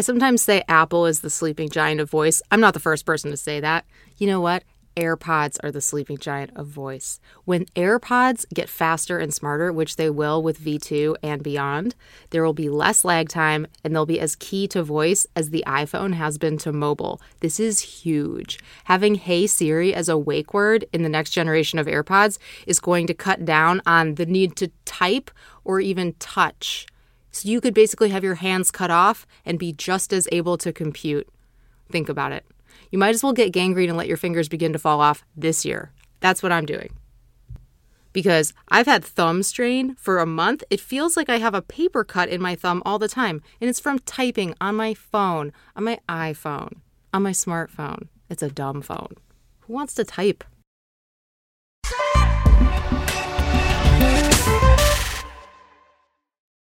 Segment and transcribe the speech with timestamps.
[0.00, 2.40] I sometimes say Apple is the sleeping giant of voice.
[2.50, 3.84] I'm not the first person to say that.
[4.16, 4.64] You know what?
[4.96, 7.20] AirPods are the sleeping giant of voice.
[7.44, 11.96] When AirPods get faster and smarter, which they will with V2 and beyond,
[12.30, 15.64] there will be less lag time and they'll be as key to voice as the
[15.66, 17.20] iPhone has been to mobile.
[17.40, 18.58] This is huge.
[18.84, 23.06] Having Hey Siri as a wake word in the next generation of AirPods is going
[23.06, 25.30] to cut down on the need to type
[25.62, 26.86] or even touch.
[27.30, 30.72] So you could basically have your hands cut off and be just as able to
[30.72, 31.28] compute.
[31.90, 32.44] Think about it
[32.90, 35.64] you might as well get gangrene and let your fingers begin to fall off this
[35.64, 35.92] year.
[36.20, 36.90] That's what I'm doing.
[38.12, 40.64] Because I've had thumb strain for a month.
[40.68, 43.40] It feels like I have a paper cut in my thumb all the time.
[43.60, 46.78] And it's from typing on my phone, on my iPhone,
[47.14, 48.08] on my smartphone.
[48.28, 49.14] It's a dumb phone.
[49.60, 50.42] Who wants to type?